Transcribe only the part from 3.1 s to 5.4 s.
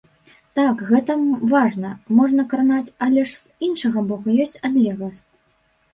з іншага бока ёсць адлегласць.